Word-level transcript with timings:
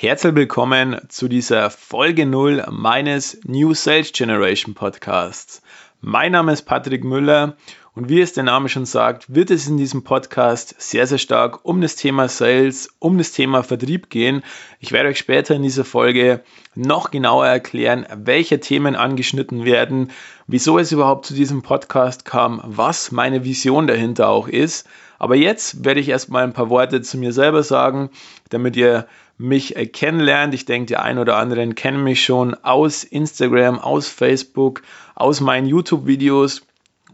Herzlich 0.00 0.36
willkommen 0.36 1.00
zu 1.08 1.26
dieser 1.26 1.70
Folge 1.70 2.24
0 2.24 2.66
meines 2.70 3.40
New 3.42 3.74
Sales 3.74 4.12
Generation 4.12 4.72
Podcasts. 4.74 5.60
Mein 6.00 6.30
Name 6.30 6.52
ist 6.52 6.62
Patrick 6.62 7.02
Müller 7.02 7.56
und 7.98 8.08
wie 8.08 8.20
es 8.20 8.32
der 8.32 8.44
Name 8.44 8.68
schon 8.68 8.86
sagt, 8.86 9.34
wird 9.34 9.50
es 9.50 9.66
in 9.66 9.76
diesem 9.76 10.04
Podcast 10.04 10.72
sehr, 10.78 11.08
sehr 11.08 11.18
stark 11.18 11.64
um 11.64 11.80
das 11.80 11.96
Thema 11.96 12.28
Sales, 12.28 12.90
um 13.00 13.18
das 13.18 13.32
Thema 13.32 13.64
Vertrieb 13.64 14.08
gehen. 14.08 14.44
Ich 14.78 14.92
werde 14.92 15.08
euch 15.08 15.18
später 15.18 15.56
in 15.56 15.64
dieser 15.64 15.84
Folge 15.84 16.44
noch 16.76 17.10
genauer 17.10 17.48
erklären, 17.48 18.06
welche 18.14 18.60
Themen 18.60 18.94
angeschnitten 18.94 19.64
werden, 19.64 20.12
wieso 20.46 20.78
es 20.78 20.92
überhaupt 20.92 21.26
zu 21.26 21.34
diesem 21.34 21.62
Podcast 21.62 22.24
kam, 22.24 22.62
was 22.64 23.10
meine 23.10 23.42
Vision 23.42 23.88
dahinter 23.88 24.28
auch 24.28 24.46
ist. 24.46 24.86
Aber 25.18 25.34
jetzt 25.34 25.84
werde 25.84 25.98
ich 25.98 26.08
erstmal 26.08 26.44
ein 26.44 26.52
paar 26.52 26.70
Worte 26.70 27.02
zu 27.02 27.18
mir 27.18 27.32
selber 27.32 27.64
sagen, 27.64 28.10
damit 28.50 28.76
ihr 28.76 29.08
mich 29.38 29.74
äh, 29.74 29.86
kennenlernt. 29.86 30.54
Ich 30.54 30.66
denke, 30.66 30.86
die 30.86 30.96
ein 30.96 31.18
oder 31.18 31.36
anderen 31.36 31.74
kennen 31.74 32.04
mich 32.04 32.22
schon 32.22 32.54
aus 32.54 33.02
Instagram, 33.02 33.80
aus 33.80 34.06
Facebook, 34.06 34.82
aus 35.16 35.40
meinen 35.40 35.66
YouTube-Videos 35.66 36.62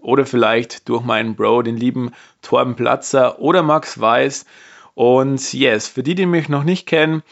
oder 0.04 0.26
vielleicht 0.26 0.88
durch 0.88 1.02
meinen 1.02 1.34
Bro, 1.34 1.62
den 1.62 1.76
lieben 1.76 2.12
Torben 2.42 2.76
Platzer 2.76 3.40
oder 3.40 3.62
Max 3.62 3.98
Weiß. 3.98 4.44
Und 4.94 5.52
yes, 5.52 5.88
für 5.88 6.02
die, 6.02 6.14
die 6.14 6.26
mich 6.26 6.48
noch 6.48 6.62
nicht 6.62 6.86
kennen, 6.86 7.22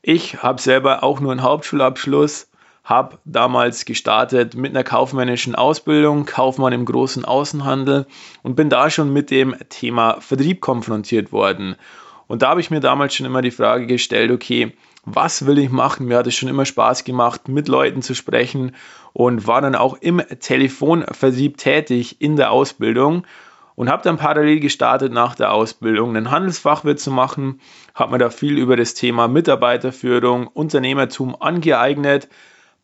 ich 0.00 0.42
habe 0.42 0.60
selber 0.60 1.04
auch 1.04 1.20
nur 1.20 1.30
einen 1.30 1.42
Hauptschulabschluss, 1.42 2.48
habe 2.82 3.18
damals 3.24 3.84
gestartet 3.84 4.56
mit 4.56 4.72
einer 4.72 4.82
kaufmännischen 4.82 5.54
Ausbildung, 5.54 6.26
Kaufmann 6.26 6.72
im 6.72 6.84
großen 6.84 7.24
Außenhandel 7.24 8.06
und 8.42 8.56
bin 8.56 8.70
da 8.70 8.90
schon 8.90 9.12
mit 9.12 9.30
dem 9.30 9.54
Thema 9.68 10.20
Vertrieb 10.20 10.60
konfrontiert 10.60 11.30
worden. 11.30 11.76
Und 12.26 12.42
da 12.42 12.50
habe 12.50 12.60
ich 12.60 12.70
mir 12.70 12.80
damals 12.80 13.14
schon 13.14 13.26
immer 13.26 13.42
die 13.42 13.50
Frage 13.50 13.86
gestellt, 13.86 14.30
okay, 14.30 14.72
was 15.04 15.46
will 15.46 15.58
ich 15.58 15.70
machen? 15.70 16.06
Mir 16.06 16.18
hat 16.18 16.26
es 16.26 16.34
schon 16.34 16.48
immer 16.48 16.64
Spaß 16.64 17.04
gemacht, 17.04 17.48
mit 17.48 17.68
Leuten 17.68 18.02
zu 18.02 18.14
sprechen 18.14 18.74
und 19.12 19.46
war 19.46 19.60
dann 19.60 19.74
auch 19.74 19.96
im 20.00 20.22
Telefonvertrieb 20.40 21.56
tätig 21.56 22.20
in 22.20 22.36
der 22.36 22.52
Ausbildung 22.52 23.26
und 23.74 23.90
habe 23.90 24.02
dann 24.02 24.16
parallel 24.16 24.60
gestartet 24.60 25.12
nach 25.12 25.34
der 25.34 25.52
Ausbildung 25.52 26.10
einen 26.10 26.30
Handelsfachwirt 26.30 27.00
zu 27.00 27.10
machen, 27.10 27.60
habe 27.94 28.12
mir 28.12 28.18
da 28.18 28.30
viel 28.30 28.58
über 28.58 28.76
das 28.76 28.94
Thema 28.94 29.28
Mitarbeiterführung, 29.28 30.46
Unternehmertum 30.46 31.36
angeeignet, 31.40 32.28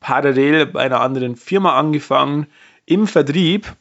parallel 0.00 0.66
bei 0.66 0.80
einer 0.80 1.00
anderen 1.00 1.36
Firma 1.36 1.78
angefangen 1.78 2.46
im 2.86 3.06
Vertrieb 3.06 3.76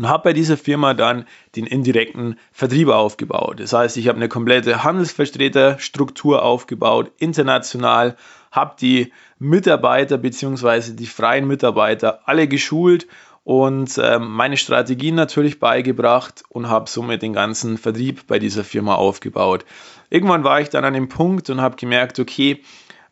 und 0.00 0.08
habe 0.08 0.30
bei 0.30 0.32
dieser 0.32 0.56
Firma 0.56 0.94
dann 0.94 1.26
den 1.56 1.66
indirekten 1.66 2.36
Vertrieb 2.52 2.88
aufgebaut. 2.88 3.60
Das 3.60 3.74
heißt, 3.74 3.98
ich 3.98 4.08
habe 4.08 4.16
eine 4.16 4.30
komplette 4.30 4.82
Handelsvertreterstruktur 4.82 6.42
aufgebaut, 6.42 7.12
international, 7.18 8.16
habe 8.50 8.76
die 8.80 9.12
Mitarbeiter 9.38 10.16
bzw. 10.16 10.94
die 10.94 11.04
freien 11.04 11.46
Mitarbeiter 11.46 12.20
alle 12.24 12.48
geschult 12.48 13.08
und 13.44 13.98
äh, 13.98 14.18
meine 14.18 14.56
Strategien 14.56 15.16
natürlich 15.16 15.60
beigebracht 15.60 16.44
und 16.48 16.70
habe 16.70 16.88
somit 16.88 17.20
den 17.20 17.34
ganzen 17.34 17.76
Vertrieb 17.76 18.26
bei 18.26 18.38
dieser 18.38 18.64
Firma 18.64 18.94
aufgebaut. 18.94 19.66
Irgendwann 20.08 20.44
war 20.44 20.62
ich 20.62 20.70
dann 20.70 20.86
an 20.86 20.94
dem 20.94 21.10
Punkt 21.10 21.50
und 21.50 21.60
habe 21.60 21.76
gemerkt, 21.76 22.18
okay, 22.18 22.62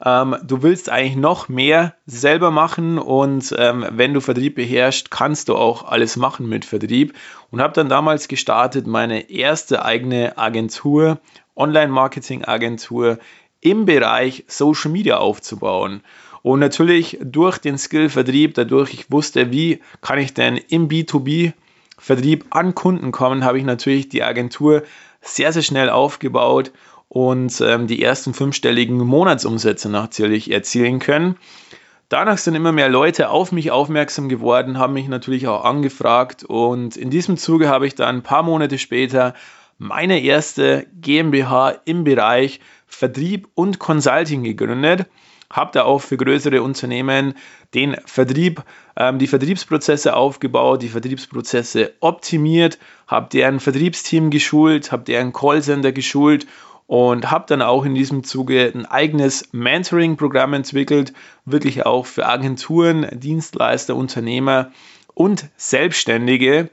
ähm, 0.04 0.36
du 0.44 0.62
willst 0.62 0.91
eigentlich 0.91 1.16
noch 1.16 1.48
mehr 1.48 1.94
selber 2.06 2.50
machen 2.50 2.98
und 2.98 3.54
ähm, 3.58 3.84
wenn 3.91 4.14
du 4.14 4.20
Vertrieb 4.20 4.54
beherrschst, 4.54 5.10
kannst 5.10 5.48
du 5.48 5.56
auch 5.56 5.84
alles 5.84 6.16
machen 6.16 6.48
mit 6.48 6.64
Vertrieb. 6.64 7.14
Und 7.50 7.60
habe 7.60 7.72
dann 7.72 7.88
damals 7.88 8.28
gestartet, 8.28 8.86
meine 8.86 9.30
erste 9.30 9.84
eigene 9.84 10.36
Agentur, 10.38 11.19
Online-Marketing-Agentur 11.56 13.19
im 13.60 13.86
Bereich 13.86 14.44
Social 14.46 14.91
Media 14.91 15.16
aufzubauen. 15.16 16.02
Und 16.42 16.60
natürlich 16.60 17.19
durch 17.20 17.58
den 17.58 17.78
Skill-Vertrieb, 17.78 18.54
dadurch 18.54 18.94
ich 18.94 19.10
wusste, 19.10 19.50
wie 19.50 19.80
kann 20.00 20.19
ich 20.19 20.34
denn 20.34 20.56
im 20.56 20.88
B2B-Vertrieb 20.88 22.47
an 22.50 22.75
Kunden 22.75 23.10
kommen, 23.10 23.44
habe 23.44 23.59
ich 23.59 23.65
natürlich 23.65 24.09
die 24.09 24.22
Agentur 24.22 24.84
sehr, 25.20 25.53
sehr 25.53 25.62
schnell 25.62 25.91
aufgebaut 25.91 26.70
und 27.08 27.60
ähm, 27.60 27.86
die 27.86 28.02
ersten 28.02 28.34
fünfstelligen 28.34 28.98
Monatsumsätze 28.98 29.88
natürlich 29.88 30.50
erzielen 30.50 30.98
können. 30.98 31.36
Danach 32.08 32.38
sind 32.38 32.54
immer 32.54 32.72
mehr 32.72 32.88
Leute 32.88 33.28
auf 33.28 33.52
mich 33.52 33.70
aufmerksam 33.70 34.28
geworden, 34.28 34.78
haben 34.78 34.94
mich 34.94 35.08
natürlich 35.08 35.47
auch 35.47 35.64
angefragt 35.64 36.42
und 36.42 36.97
in 36.97 37.10
diesem 37.10 37.36
Zuge 37.36 37.68
habe 37.68 37.86
ich 37.86 37.94
dann 37.94 38.16
ein 38.16 38.22
paar 38.22 38.42
Monate 38.42 38.78
später 38.78 39.34
meine 39.76 40.20
erste 40.20 40.86
GmbH 41.00 41.70
im 41.84 42.04
Bereich 42.04 42.60
Vertrieb 42.86 43.48
und 43.54 43.78
Consulting 43.78 44.42
gegründet. 44.42 45.06
Habe 45.50 45.70
da 45.72 45.84
auch 45.84 46.00
für 46.00 46.16
größere 46.16 46.62
Unternehmen 46.62 47.34
den 47.74 47.97
Vertrieb, 48.04 48.62
ähm, 48.97 49.18
die 49.18 49.26
Vertriebsprozesse 49.26 50.14
aufgebaut, 50.14 50.82
die 50.82 50.88
Vertriebsprozesse 50.88 51.92
optimiert, 52.00 52.78
habe 53.06 53.28
deren 53.30 53.60
Vertriebsteam 53.60 54.30
geschult, 54.30 54.92
habe 54.92 55.04
deren 55.04 55.32
Callcenter 55.32 55.92
geschult 55.92 56.47
und 56.88 57.31
habe 57.31 57.44
dann 57.47 57.60
auch 57.60 57.84
in 57.84 57.94
diesem 57.94 58.25
Zuge 58.25 58.72
ein 58.75 58.87
eigenes 58.87 59.50
Mentoring-Programm 59.53 60.54
entwickelt, 60.54 61.12
wirklich 61.44 61.84
auch 61.84 62.06
für 62.06 62.26
Agenturen, 62.26 63.06
Dienstleister, 63.12 63.94
Unternehmer 63.94 64.72
und 65.12 65.50
Selbstständige 65.59 66.71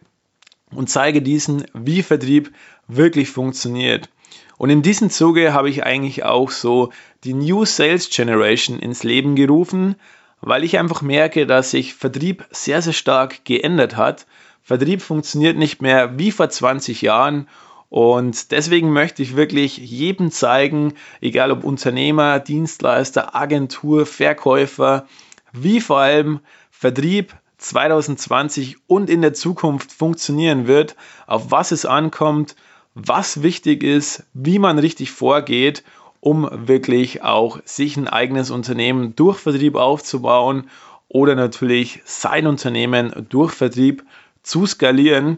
und 0.71 0.89
zeige 0.89 1.21
diesen, 1.21 1.65
wie 1.73 2.01
Vertrieb 2.01 2.53
wirklich 2.87 3.29
funktioniert. 3.29 4.09
Und 4.57 4.69
in 4.69 4.81
diesem 4.81 5.09
Zuge 5.09 5.53
habe 5.53 5.69
ich 5.69 5.83
eigentlich 5.83 6.23
auch 6.23 6.49
so 6.49 6.93
die 7.25 7.33
New 7.33 7.65
Sales 7.65 8.09
Generation 8.09 8.79
ins 8.79 9.03
Leben 9.03 9.35
gerufen, 9.35 9.95
weil 10.39 10.63
ich 10.63 10.79
einfach 10.79 11.01
merke, 11.01 11.45
dass 11.45 11.71
sich 11.71 11.93
Vertrieb 11.93 12.45
sehr, 12.51 12.81
sehr 12.81 12.93
stark 12.93 13.43
geändert 13.43 13.97
hat. 13.97 14.27
Vertrieb 14.63 15.01
funktioniert 15.01 15.57
nicht 15.57 15.81
mehr 15.81 16.17
wie 16.17 16.31
vor 16.31 16.49
20 16.49 17.01
Jahren 17.01 17.49
und 17.89 18.51
deswegen 18.51 18.91
möchte 18.91 19.21
ich 19.21 19.35
wirklich 19.35 19.77
jedem 19.77 20.31
zeigen, 20.31 20.93
egal 21.21 21.51
ob 21.51 21.63
Unternehmer, 21.63 22.39
Dienstleister, 22.39 23.35
Agentur, 23.35 24.05
Verkäufer, 24.05 25.07
wie 25.53 25.79
vor 25.79 25.99
allem 25.99 26.39
Vertrieb 26.71 27.33
2020 27.57 28.77
und 28.87 29.09
in 29.09 29.21
der 29.21 29.33
Zukunft 29.33 29.91
funktionieren 29.91 30.67
wird, 30.67 30.95
auf 31.25 31.51
was 31.51 31.71
es 31.71 31.85
ankommt, 31.85 32.55
was 32.95 33.43
wichtig 33.43 33.83
ist, 33.83 34.23
wie 34.33 34.59
man 34.59 34.79
richtig 34.79 35.11
vorgeht, 35.11 35.83
um 36.19 36.49
wirklich 36.51 37.23
auch 37.23 37.59
sich 37.65 37.97
ein 37.97 38.07
eigenes 38.07 38.49
Unternehmen 38.49 39.15
durch 39.15 39.37
Vertrieb 39.37 39.75
aufzubauen 39.75 40.69
oder 41.07 41.35
natürlich 41.35 42.01
sein 42.05 42.47
Unternehmen 42.47 43.27
durch 43.29 43.53
Vertrieb 43.53 44.03
zu 44.43 44.65
skalieren. 44.65 45.37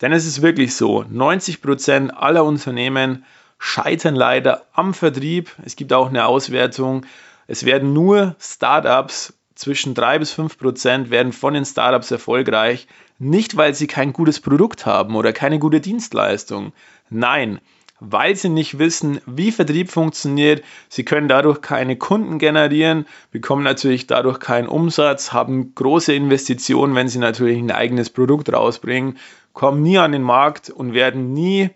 Denn 0.00 0.12
es 0.12 0.26
ist 0.26 0.42
wirklich 0.42 0.74
so, 0.74 1.02
90% 1.02 2.10
aller 2.10 2.44
Unternehmen 2.44 3.24
scheitern 3.58 4.14
leider 4.14 4.66
am 4.72 4.94
Vertrieb. 4.94 5.50
Es 5.64 5.76
gibt 5.76 5.92
auch 5.92 6.08
eine 6.08 6.26
Auswertung. 6.26 7.06
Es 7.46 7.64
werden 7.64 7.92
nur 7.92 8.36
Startups, 8.38 9.32
zwischen 9.56 9.94
3 9.94 10.18
bis 10.18 10.38
5% 10.38 11.10
werden 11.10 11.32
von 11.32 11.54
den 11.54 11.64
Startups 11.64 12.10
erfolgreich. 12.10 12.86
Nicht, 13.18 13.56
weil 13.56 13.74
sie 13.74 13.86
kein 13.86 14.12
gutes 14.12 14.40
Produkt 14.40 14.84
haben 14.84 15.16
oder 15.16 15.32
keine 15.32 15.58
gute 15.58 15.80
Dienstleistung. 15.80 16.72
Nein, 17.08 17.60
weil 18.00 18.36
sie 18.36 18.48
nicht 18.48 18.78
wissen, 18.78 19.20
wie 19.26 19.52
Vertrieb 19.52 19.90
funktioniert. 19.90 20.62
Sie 20.88 21.04
können 21.04 21.28
dadurch 21.28 21.60
keine 21.60 21.96
Kunden 21.96 22.38
generieren, 22.38 23.06
bekommen 23.30 23.62
natürlich 23.62 24.06
dadurch 24.06 24.38
keinen 24.38 24.68
Umsatz, 24.68 25.32
haben 25.32 25.74
große 25.74 26.14
Investitionen, 26.14 26.94
wenn 26.94 27.08
sie 27.08 27.18
natürlich 27.18 27.58
ein 27.58 27.70
eigenes 27.70 28.10
Produkt 28.10 28.52
rausbringen, 28.52 29.18
kommen 29.52 29.82
nie 29.82 29.98
an 29.98 30.12
den 30.12 30.22
Markt 30.22 30.70
und 30.70 30.92
werden 30.92 31.32
nie 31.32 31.70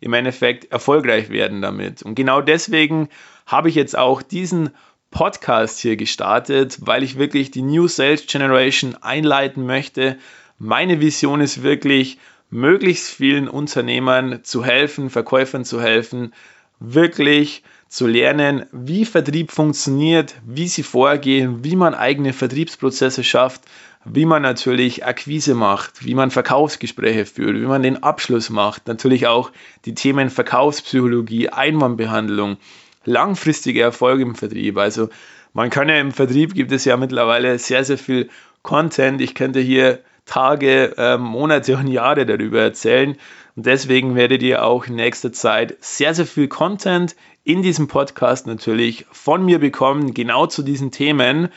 im 0.00 0.12
Endeffekt 0.12 0.70
erfolgreich 0.70 1.30
werden 1.30 1.62
damit. 1.62 2.02
Und 2.02 2.14
genau 2.14 2.42
deswegen 2.42 3.08
habe 3.46 3.70
ich 3.70 3.74
jetzt 3.74 3.96
auch 3.96 4.20
diesen 4.20 4.70
Podcast 5.10 5.78
hier 5.78 5.96
gestartet, 5.96 6.78
weil 6.80 7.02
ich 7.02 7.16
wirklich 7.16 7.50
die 7.50 7.62
New 7.62 7.88
Sales 7.88 8.26
Generation 8.26 8.96
einleiten 9.00 9.64
möchte. 9.64 10.18
Meine 10.58 11.00
Vision 11.00 11.40
ist 11.40 11.62
wirklich, 11.62 12.18
möglichst 12.54 13.10
vielen 13.10 13.48
Unternehmern 13.48 14.44
zu 14.44 14.64
helfen, 14.64 15.10
Verkäufern 15.10 15.64
zu 15.64 15.82
helfen, 15.82 16.32
wirklich 16.78 17.64
zu 17.88 18.06
lernen, 18.06 18.66
wie 18.70 19.04
Vertrieb 19.04 19.50
funktioniert, 19.50 20.36
wie 20.46 20.68
sie 20.68 20.84
vorgehen, 20.84 21.64
wie 21.64 21.74
man 21.74 21.94
eigene 21.94 22.32
Vertriebsprozesse 22.32 23.24
schafft, 23.24 23.62
wie 24.04 24.24
man 24.24 24.42
natürlich 24.42 25.04
Akquise 25.04 25.54
macht, 25.54 26.04
wie 26.04 26.14
man 26.14 26.30
Verkaufsgespräche 26.30 27.26
führt, 27.26 27.56
wie 27.56 27.66
man 27.66 27.82
den 27.82 28.04
Abschluss 28.04 28.50
macht, 28.50 28.86
natürlich 28.86 29.26
auch 29.26 29.50
die 29.84 29.94
Themen 29.94 30.30
Verkaufspsychologie, 30.30 31.48
Einwandbehandlung, 31.48 32.58
langfristige 33.04 33.82
Erfolge 33.82 34.22
im 34.22 34.36
Vertrieb. 34.36 34.78
Also 34.78 35.08
man 35.54 35.70
kann 35.70 35.88
ja 35.88 35.96
im 35.96 36.12
Vertrieb 36.12 36.54
gibt 36.54 36.70
es 36.70 36.84
ja 36.84 36.96
mittlerweile 36.96 37.58
sehr, 37.58 37.84
sehr 37.84 37.98
viel 37.98 38.30
Content. 38.62 39.20
Ich 39.20 39.34
könnte 39.34 39.58
hier 39.58 39.98
Tage, 40.26 40.94
äh, 40.96 41.18
Monate 41.18 41.76
und 41.76 41.88
Jahre 41.88 42.26
darüber 42.26 42.60
erzählen. 42.60 43.16
Und 43.56 43.66
deswegen 43.66 44.14
werdet 44.14 44.42
ihr 44.42 44.64
auch 44.64 44.86
in 44.86 44.96
nächster 44.96 45.32
Zeit 45.32 45.76
sehr, 45.80 46.14
sehr 46.14 46.26
viel 46.26 46.48
Content 46.48 47.14
in 47.44 47.62
diesem 47.62 47.88
Podcast 47.88 48.46
natürlich 48.46 49.06
von 49.12 49.44
mir 49.44 49.58
bekommen, 49.58 50.14
genau 50.14 50.46
zu 50.46 50.62
diesen 50.62 50.90
Themen, 50.90 51.48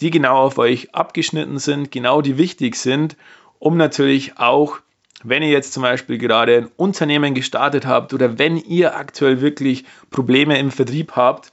die 0.00 0.10
genau 0.10 0.38
auf 0.38 0.58
euch 0.58 0.94
abgeschnitten 0.94 1.58
sind, 1.58 1.90
genau 1.90 2.22
die 2.22 2.38
wichtig 2.38 2.76
sind, 2.76 3.16
um 3.58 3.76
natürlich 3.76 4.38
auch 4.38 4.78
wenn 5.24 5.42
ihr 5.42 5.50
jetzt 5.50 5.72
zum 5.72 5.82
Beispiel 5.82 6.18
gerade 6.18 6.56
ein 6.56 6.70
Unternehmen 6.76 7.34
gestartet 7.34 7.86
habt 7.86 8.12
oder 8.14 8.38
wenn 8.38 8.56
ihr 8.58 8.96
aktuell 8.96 9.40
wirklich 9.40 9.84
Probleme 10.10 10.58
im 10.58 10.70
Vertrieb 10.70 11.12
habt, 11.12 11.52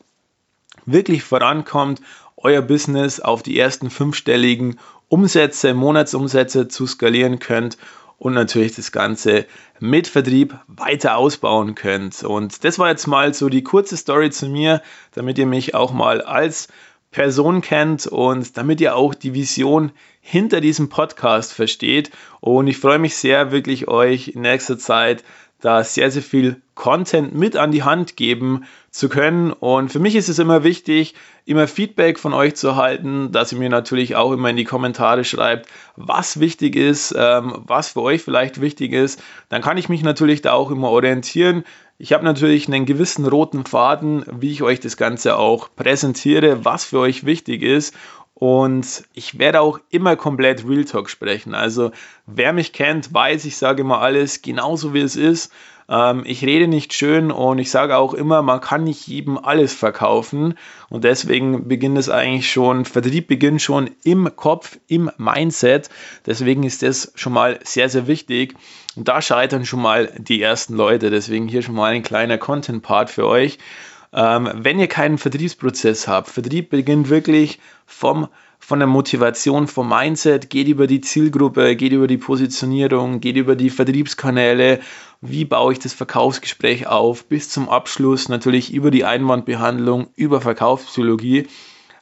wirklich 0.85 1.23
vorankommt, 1.23 2.01
euer 2.43 2.61
Business 2.61 3.19
auf 3.19 3.41
die 3.41 3.57
ersten 3.57 3.89
fünfstelligen 3.89 4.79
Umsätze, 5.07 5.73
Monatsumsätze 5.73 6.67
zu 6.67 6.85
skalieren 6.85 7.39
könnt 7.39 7.77
und 8.17 8.33
natürlich 8.33 8.75
das 8.75 8.91
Ganze 8.91 9.45
mit 9.79 10.07
Vertrieb 10.07 10.55
weiter 10.67 11.17
ausbauen 11.17 11.75
könnt. 11.75 12.23
Und 12.23 12.63
das 12.63 12.79
war 12.79 12.89
jetzt 12.89 13.07
mal 13.07 13.33
so 13.33 13.49
die 13.49 13.63
kurze 13.63 13.97
Story 13.97 14.29
zu 14.29 14.47
mir, 14.47 14.81
damit 15.13 15.37
ihr 15.37 15.45
mich 15.45 15.75
auch 15.75 15.91
mal 15.91 16.21
als 16.21 16.67
Person 17.11 17.61
kennt 17.61 18.07
und 18.07 18.57
damit 18.57 18.81
ihr 18.81 18.95
auch 18.95 19.13
die 19.13 19.33
Vision 19.33 19.91
hinter 20.19 20.61
diesem 20.61 20.89
Podcast 20.89 21.53
versteht. 21.53 22.11
Und 22.39 22.67
ich 22.67 22.77
freue 22.77 22.97
mich 22.97 23.15
sehr, 23.15 23.51
wirklich 23.51 23.87
euch 23.87 24.29
in 24.29 24.41
nächster 24.41 24.77
Zeit 24.77 25.23
da 25.63 25.83
sehr, 25.83 26.11
sehr 26.11 26.21
viel 26.21 26.61
Content 26.75 27.33
mit 27.33 27.55
an 27.55 27.71
die 27.71 27.83
Hand 27.83 28.17
geben 28.17 28.65
zu 28.91 29.07
können. 29.07 29.53
Und 29.53 29.91
für 29.91 29.99
mich 29.99 30.15
ist 30.15 30.27
es 30.27 30.37
immer 30.37 30.63
wichtig, 30.63 31.15
immer 31.45 31.67
Feedback 31.67 32.19
von 32.19 32.33
euch 32.33 32.55
zu 32.55 32.67
erhalten, 32.67 33.31
dass 33.31 33.53
ihr 33.53 33.59
mir 33.59 33.69
natürlich 33.69 34.15
auch 34.15 34.33
immer 34.33 34.49
in 34.49 34.57
die 34.57 34.65
Kommentare 34.65 35.23
schreibt, 35.23 35.69
was 35.95 36.39
wichtig 36.39 36.75
ist, 36.75 37.15
ähm, 37.17 37.63
was 37.65 37.89
für 37.89 38.01
euch 38.01 38.21
vielleicht 38.21 38.59
wichtig 38.59 38.91
ist. 38.91 39.21
Dann 39.47 39.61
kann 39.61 39.77
ich 39.77 39.87
mich 39.87 40.03
natürlich 40.03 40.41
da 40.41 40.51
auch 40.51 40.69
immer 40.69 40.89
orientieren. 40.89 41.63
Ich 41.97 42.11
habe 42.11 42.25
natürlich 42.25 42.67
einen 42.67 42.85
gewissen 42.85 43.25
roten 43.25 43.65
Faden, 43.65 44.25
wie 44.29 44.51
ich 44.51 44.63
euch 44.63 44.81
das 44.81 44.97
Ganze 44.97 45.37
auch 45.37 45.69
präsentiere, 45.75 46.65
was 46.65 46.83
für 46.83 46.99
euch 46.99 47.25
wichtig 47.25 47.61
ist. 47.61 47.95
Und 48.43 49.05
ich 49.13 49.39
werde 49.39 49.61
auch 49.61 49.79
immer 49.89 50.17
komplett 50.17 50.67
Real 50.67 50.83
Talk 50.83 51.09
sprechen. 51.09 51.55
Also 51.55 51.91
wer 52.25 52.51
mich 52.51 52.73
kennt, 52.73 53.13
weiß, 53.13 53.45
ich 53.45 53.55
sage 53.55 53.83
immer 53.83 54.01
alles 54.01 54.41
genauso 54.41 54.93
wie 54.93 54.99
es 54.99 55.15
ist. 55.15 55.53
Ähm, 55.87 56.23
ich 56.25 56.43
rede 56.43 56.67
nicht 56.67 56.91
schön 56.91 57.31
und 57.31 57.57
ich 57.59 57.71
sage 57.71 57.95
auch 57.95 58.13
immer, 58.13 58.41
man 58.41 58.59
kann 58.59 58.83
nicht 58.83 59.07
jedem 59.07 59.37
alles 59.37 59.73
verkaufen. 59.73 60.55
Und 60.89 61.05
deswegen 61.05 61.69
beginnt 61.69 61.97
es 61.97 62.09
eigentlich 62.09 62.51
schon, 62.51 62.83
Vertrieb 62.83 63.29
beginnt 63.29 63.61
schon 63.61 63.91
im 64.03 64.35
Kopf, 64.35 64.77
im 64.87 65.09
Mindset. 65.15 65.89
Deswegen 66.25 66.63
ist 66.63 66.83
das 66.83 67.13
schon 67.15 67.31
mal 67.31 67.61
sehr, 67.63 67.87
sehr 67.87 68.07
wichtig. 68.07 68.55
Und 68.97 69.07
da 69.07 69.21
scheitern 69.21 69.65
schon 69.65 69.81
mal 69.81 70.11
die 70.17 70.41
ersten 70.41 70.75
Leute. 70.75 71.11
Deswegen 71.11 71.47
hier 71.47 71.61
schon 71.61 71.75
mal 71.75 71.93
ein 71.93 72.03
kleiner 72.03 72.37
Content-Part 72.37 73.09
für 73.09 73.25
euch. 73.25 73.57
Ähm, 74.13 74.49
wenn 74.53 74.79
ihr 74.79 74.87
keinen 74.87 75.17
Vertriebsprozess 75.17 76.07
habt, 76.07 76.29
Vertrieb 76.29 76.69
beginnt 76.69 77.09
wirklich 77.09 77.59
vom 77.85 78.27
von 78.65 78.79
der 78.79 78.87
Motivation, 78.87 79.67
vom 79.67 79.89
Mindset, 79.89 80.49
geht 80.49 80.69
über 80.69 80.87
die 80.87 81.01
Zielgruppe, 81.01 81.75
geht 81.75 81.91
über 81.91 82.07
die 82.07 82.17
Positionierung, 82.17 83.19
geht 83.19 83.35
über 83.35 83.57
die 83.57 83.69
Vertriebskanäle, 83.69 84.79
wie 85.19 85.43
baue 85.43 85.73
ich 85.73 85.79
das 85.79 85.91
Verkaufsgespräch 85.91 86.87
auf, 86.87 87.25
bis 87.25 87.49
zum 87.49 87.67
Abschluss 87.67 88.29
natürlich 88.29 88.73
über 88.73 88.89
die 88.89 89.03
Einwandbehandlung, 89.03 90.07
über 90.15 90.39
Verkaufspsychologie. 90.39 91.47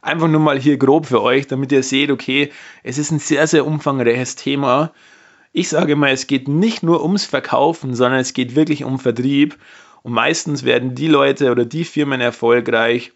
Einfach 0.03 0.27
nur 0.27 0.39
mal 0.39 0.59
hier 0.59 0.77
grob 0.77 1.07
für 1.07 1.23
euch, 1.23 1.47
damit 1.47 1.71
ihr 1.71 1.81
seht, 1.81 2.11
okay, 2.11 2.51
es 2.83 2.99
ist 2.99 3.09
ein 3.09 3.19
sehr, 3.19 3.47
sehr 3.47 3.65
umfangreiches 3.65 4.35
Thema. 4.35 4.91
Ich 5.53 5.67
sage 5.67 5.95
mal, 5.95 6.11
es 6.11 6.27
geht 6.27 6.47
nicht 6.47 6.83
nur 6.83 7.01
ums 7.01 7.25
Verkaufen, 7.25 7.95
sondern 7.95 8.19
es 8.19 8.33
geht 8.33 8.55
wirklich 8.55 8.83
um 8.83 8.99
Vertrieb. 8.99 9.57
Und 10.03 10.13
meistens 10.13 10.63
werden 10.63 10.95
die 10.95 11.07
Leute 11.07 11.51
oder 11.51 11.65
die 11.65 11.85
Firmen 11.85 12.21
erfolgreich, 12.21 13.11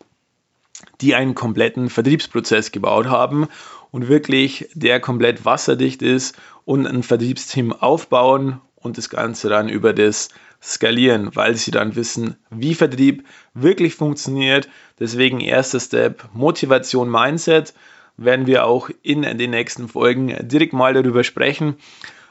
die 1.01 1.15
einen 1.15 1.35
kompletten 1.35 1.89
Vertriebsprozess 1.89 2.71
gebaut 2.71 3.07
haben 3.07 3.47
und 3.91 4.07
wirklich 4.07 4.69
der 4.73 4.99
komplett 4.99 5.45
wasserdicht 5.45 6.01
ist 6.01 6.37
und 6.65 6.85
ein 6.85 7.03
Vertriebsteam 7.03 7.73
aufbauen 7.73 8.61
und 8.75 8.97
das 8.97 9.09
Ganze 9.09 9.49
dann 9.49 9.69
über 9.69 9.93
das 9.93 10.29
skalieren, 10.61 11.35
weil 11.35 11.55
sie 11.55 11.71
dann 11.71 11.95
wissen, 11.95 12.37
wie 12.49 12.75
Vertrieb 12.75 13.25
wirklich 13.53 13.95
funktioniert. 13.95 14.67
Deswegen 14.99 15.39
erster 15.39 15.79
Step 15.79 16.27
Motivation, 16.33 17.09
Mindset 17.09 17.73
werden 18.17 18.47
wir 18.47 18.65
auch 18.65 18.89
in 19.01 19.21
den 19.21 19.51
nächsten 19.51 19.87
Folgen 19.87 20.35
direkt 20.47 20.73
mal 20.73 20.93
darüber 20.93 21.23
sprechen. 21.23 21.75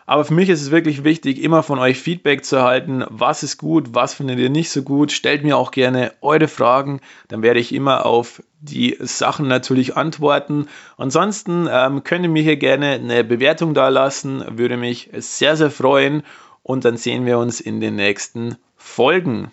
Aber 0.06 0.24
für 0.24 0.34
mich 0.34 0.50
ist 0.50 0.60
es 0.60 0.70
wirklich 0.70 1.04
wichtig, 1.04 1.42
immer 1.42 1.62
von 1.62 1.78
euch 1.78 1.98
Feedback 1.98 2.44
zu 2.44 2.56
erhalten. 2.56 3.04
Was 3.08 3.42
ist 3.42 3.56
gut, 3.56 3.94
was 3.94 4.14
findet 4.14 4.38
ihr 4.38 4.50
nicht 4.50 4.70
so 4.70 4.82
gut? 4.82 5.12
Stellt 5.12 5.44
mir 5.44 5.56
auch 5.56 5.70
gerne 5.70 6.12
eure 6.20 6.48
Fragen. 6.48 7.00
Dann 7.28 7.42
werde 7.42 7.60
ich 7.60 7.74
immer 7.74 8.04
auf 8.04 8.42
die 8.60 8.96
Sachen 9.00 9.48
natürlich 9.48 9.96
antworten. 9.96 10.68
Ansonsten 10.98 11.68
ähm, 11.70 12.04
könnt 12.04 12.24
ihr 12.24 12.30
mir 12.30 12.42
hier 12.42 12.56
gerne 12.56 12.92
eine 12.92 13.24
Bewertung 13.24 13.72
da 13.72 13.88
lassen. 13.88 14.44
Würde 14.58 14.76
mich 14.76 15.10
sehr, 15.14 15.56
sehr 15.56 15.70
freuen. 15.70 16.22
Und 16.62 16.84
dann 16.84 16.96
sehen 16.96 17.24
wir 17.26 17.38
uns 17.38 17.60
in 17.60 17.80
den 17.80 17.96
nächsten 17.96 18.56
Folgen. 18.76 19.52